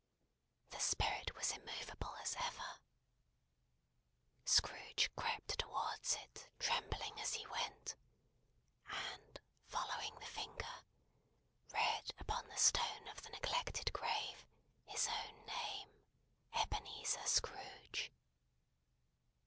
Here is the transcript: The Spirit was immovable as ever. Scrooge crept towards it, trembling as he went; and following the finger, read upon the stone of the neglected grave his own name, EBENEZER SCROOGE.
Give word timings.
The 0.71 0.79
Spirit 0.79 1.35
was 1.35 1.51
immovable 1.51 2.15
as 2.23 2.35
ever. 2.39 2.79
Scrooge 4.45 5.11
crept 5.15 5.59
towards 5.59 6.15
it, 6.15 6.49
trembling 6.57 7.19
as 7.21 7.35
he 7.35 7.45
went; 7.45 7.95
and 8.89 9.39
following 9.67 10.15
the 10.15 10.25
finger, 10.25 10.85
read 11.71 12.15
upon 12.17 12.47
the 12.47 12.57
stone 12.57 13.07
of 13.09 13.21
the 13.21 13.29
neglected 13.29 13.93
grave 13.93 14.43
his 14.87 15.07
own 15.07 15.45
name, 15.45 15.91
EBENEZER 16.57 17.27
SCROOGE. 17.27 18.11